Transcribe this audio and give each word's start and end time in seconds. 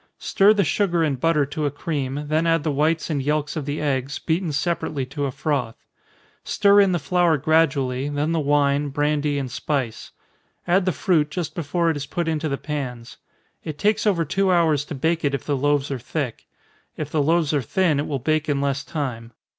Stir 0.17 0.51
the 0.51 0.63
sugar 0.63 1.03
and 1.03 1.19
butter 1.19 1.45
to 1.45 1.67
a 1.67 1.69
cream, 1.69 2.25
then 2.27 2.47
add 2.47 2.63
the 2.63 2.71
whites 2.71 3.11
and 3.11 3.21
yelks 3.21 3.55
of 3.55 3.65
the 3.65 3.79
eggs, 3.79 4.17
beaten 4.17 4.51
separately 4.51 5.05
to 5.05 5.25
a 5.25 5.31
froth 5.31 5.75
stir 6.43 6.79
in 6.81 6.91
the 6.91 6.97
flour 6.97 7.37
gradually, 7.37 8.09
then 8.09 8.31
the 8.31 8.39
wine, 8.39 8.89
brandy, 8.89 9.37
and 9.37 9.51
spice. 9.51 10.09
Add 10.67 10.85
the 10.85 10.91
fruit 10.91 11.29
just 11.29 11.53
before 11.53 11.91
it 11.91 11.97
is 11.97 12.07
put 12.07 12.27
into 12.27 12.49
the 12.49 12.57
pans. 12.57 13.17
It 13.63 13.77
takes 13.77 14.07
over 14.07 14.25
two 14.25 14.51
hours 14.51 14.85
to 14.85 14.95
bake 14.95 15.23
it 15.23 15.35
if 15.35 15.43
the 15.45 15.55
loaves 15.55 15.91
are 15.91 15.99
thick 15.99 16.47
if 16.97 17.11
the 17.11 17.21
loaves 17.21 17.53
are 17.53 17.61
thin, 17.61 17.99
it 17.99 18.07
will 18.07 18.17
bake 18.17 18.49
in 18.49 18.59
less 18.59 18.83
time. 18.83 19.33